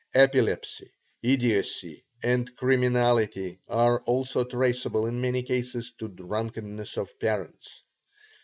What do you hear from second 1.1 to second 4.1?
idiocy, and criminality are